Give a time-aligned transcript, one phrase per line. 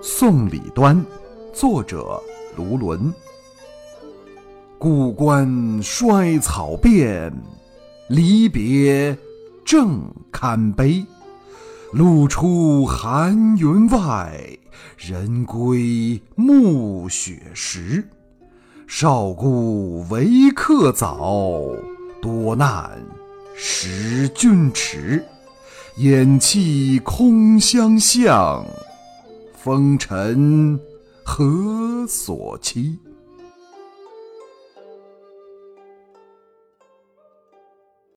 [0.00, 1.04] 送礼端，
[1.52, 2.22] 作者
[2.56, 3.12] 卢纶。
[4.78, 7.32] 故关衰草遍，
[8.08, 9.16] 离别
[9.64, 10.00] 正
[10.30, 11.04] 堪悲。
[11.92, 14.38] 路出寒云外，
[14.96, 18.06] 人归暮雪时。
[18.86, 21.60] 少顾为客早，
[22.22, 23.02] 多难
[23.56, 25.24] 识君迟。
[25.98, 28.64] 偃旗空相向，
[29.60, 30.78] 风尘
[31.24, 32.96] 何所期？